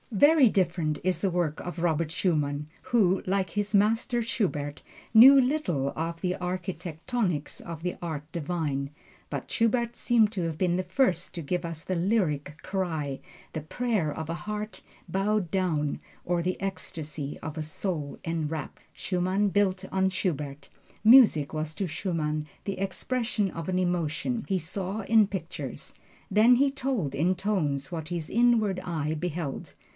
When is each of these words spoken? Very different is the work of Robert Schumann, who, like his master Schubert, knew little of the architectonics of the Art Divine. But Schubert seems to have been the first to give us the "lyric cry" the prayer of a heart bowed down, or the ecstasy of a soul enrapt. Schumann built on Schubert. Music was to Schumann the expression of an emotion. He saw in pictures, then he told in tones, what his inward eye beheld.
Very 0.11 0.49
different 0.49 0.97
is 1.05 1.19
the 1.19 1.29
work 1.29 1.59
of 1.61 1.79
Robert 1.79 2.11
Schumann, 2.11 2.67
who, 2.89 3.21
like 3.25 3.51
his 3.51 3.73
master 3.73 4.21
Schubert, 4.21 4.81
knew 5.13 5.39
little 5.39 5.89
of 5.95 6.19
the 6.19 6.33
architectonics 6.41 7.61
of 7.61 7.81
the 7.83 7.95
Art 8.01 8.29
Divine. 8.31 8.89
But 9.29 9.49
Schubert 9.49 9.95
seems 9.95 10.31
to 10.31 10.41
have 10.43 10.57
been 10.57 10.75
the 10.75 10.83
first 10.83 11.33
to 11.35 11.41
give 11.41 11.63
us 11.63 11.83
the 11.83 11.95
"lyric 11.95 12.57
cry" 12.61 13.21
the 13.53 13.61
prayer 13.61 14.11
of 14.11 14.29
a 14.29 14.33
heart 14.33 14.81
bowed 15.07 15.49
down, 15.49 15.99
or 16.25 16.41
the 16.41 16.59
ecstasy 16.59 17.39
of 17.41 17.57
a 17.57 17.63
soul 17.63 18.17
enrapt. 18.25 18.81
Schumann 18.91 19.49
built 19.49 19.85
on 19.93 20.09
Schubert. 20.09 20.67
Music 21.03 21.53
was 21.53 21.73
to 21.75 21.87
Schumann 21.87 22.47
the 22.65 22.79
expression 22.79 23.49
of 23.51 23.69
an 23.69 23.79
emotion. 23.79 24.45
He 24.47 24.57
saw 24.59 25.01
in 25.01 25.27
pictures, 25.27 25.93
then 26.29 26.55
he 26.55 26.69
told 26.69 27.15
in 27.15 27.35
tones, 27.35 27.91
what 27.93 28.09
his 28.09 28.29
inward 28.29 28.79
eye 28.81 29.13
beheld. 29.13 29.73